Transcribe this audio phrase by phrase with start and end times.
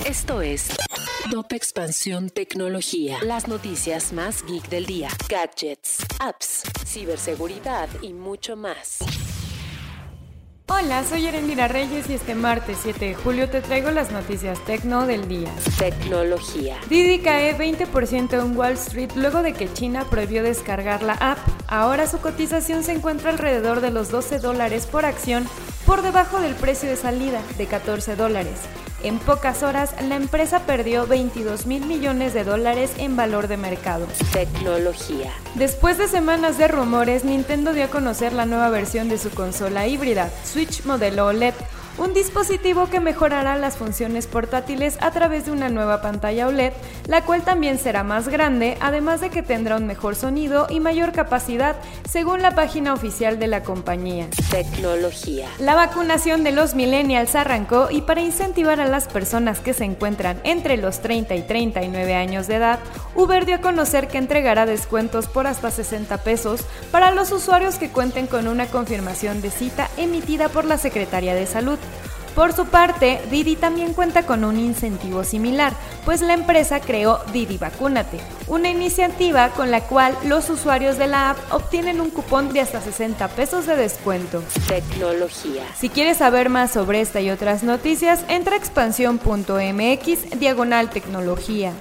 [0.00, 0.68] Esto es
[1.30, 3.18] Top Expansión Tecnología.
[3.22, 5.08] Las noticias más geek del día.
[5.28, 8.98] Gadgets, apps, ciberseguridad y mucho más.
[10.66, 15.06] Hola, soy Erendira Reyes y este martes 7 de julio te traigo las noticias tecno
[15.06, 15.54] del día.
[15.78, 16.78] Tecnología.
[16.88, 21.38] Didi cae 20% en Wall Street luego de que China prohibió descargar la app.
[21.68, 25.46] Ahora su cotización se encuentra alrededor de los 12 dólares por acción,
[25.86, 28.58] por debajo del precio de salida de 14 dólares.
[29.02, 34.06] En pocas horas, la empresa perdió 22 mil millones de dólares en valor de mercado.
[34.32, 35.32] Tecnología.
[35.56, 39.88] Después de semanas de rumores, Nintendo dio a conocer la nueva versión de su consola
[39.88, 41.54] híbrida, Switch modelo OLED,
[41.98, 46.72] un dispositivo que mejorará las funciones portátiles a través de una nueva pantalla OLED,
[47.06, 51.12] la cual también será más grande, además de que tendrá un mejor sonido y mayor
[51.12, 51.76] capacidad,
[52.08, 54.28] según la página oficial de la compañía.
[54.50, 55.48] Tecnología.
[55.58, 60.40] La vacunación de los millennials arrancó y para incentivar a las personas que se encuentran
[60.44, 62.78] entre los 30 y 39 años de edad,
[63.14, 67.90] Uber dio a conocer que entregará descuentos por hasta 60 pesos para los usuarios que
[67.90, 71.78] cuenten con una confirmación de cita emitida por la Secretaría de Salud.
[72.34, 75.74] Por su parte, Didi también cuenta con un incentivo similar,
[76.06, 81.30] pues la empresa creó Didi Vacúnate, una iniciativa con la cual los usuarios de la
[81.30, 84.42] app obtienen un cupón de hasta 60 pesos de descuento.
[84.66, 85.62] Tecnología.
[85.76, 91.74] Si quieres saber más sobre esta y otras noticias, entra a expansión.mx diagonal tecnología.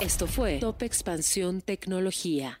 [0.00, 2.60] Esto fue Top Expansión Tecnología.